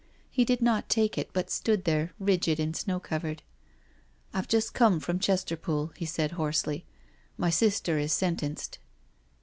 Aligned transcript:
He 0.31 0.45
did 0.45 0.63
not 0.63 0.89
take 0.89 1.15
it, 1.15 1.29
but 1.31 1.51
stood 1.51 1.83
there, 1.83 2.11
rigid 2.19 2.59
and 2.59 2.75
snow 2.75 2.99
covered." 2.99 3.43
I've 4.33 4.47
just 4.47 4.73
come 4.73 4.99
from 4.99 5.19
Chesterpool," 5.19 5.95
he 5.95 6.07
said 6.07 6.31
hoarsely.•• 6.31 6.79
My 7.37 7.51
sister 7.51 7.99
is 7.99 8.11
sentenced. 8.11 8.79